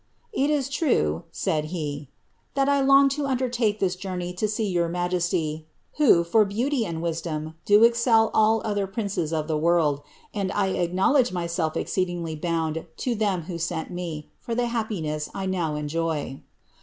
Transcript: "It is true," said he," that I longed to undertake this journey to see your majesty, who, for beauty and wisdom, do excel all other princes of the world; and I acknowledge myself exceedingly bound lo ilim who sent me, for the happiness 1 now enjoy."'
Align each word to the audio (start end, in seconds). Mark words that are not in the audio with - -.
"It 0.33 0.49
is 0.49 0.67
true," 0.67 1.25
said 1.31 1.65
he," 1.65 2.09
that 2.55 2.67
I 2.67 2.81
longed 2.81 3.11
to 3.11 3.27
undertake 3.27 3.79
this 3.79 3.95
journey 3.95 4.33
to 4.33 4.47
see 4.47 4.67
your 4.67 4.89
majesty, 4.89 5.67
who, 5.97 6.23
for 6.23 6.43
beauty 6.43 6.83
and 6.87 7.03
wisdom, 7.03 7.53
do 7.65 7.83
excel 7.83 8.31
all 8.33 8.63
other 8.65 8.87
princes 8.87 9.31
of 9.31 9.47
the 9.47 9.59
world; 9.59 10.01
and 10.33 10.51
I 10.53 10.69
acknowledge 10.69 11.31
myself 11.31 11.77
exceedingly 11.77 12.35
bound 12.35 12.77
lo 12.77 12.83
ilim 13.13 13.43
who 13.43 13.59
sent 13.59 13.91
me, 13.91 14.31
for 14.39 14.55
the 14.55 14.65
happiness 14.65 15.29
1 15.33 15.51
now 15.51 15.75
enjoy."' 15.75 16.41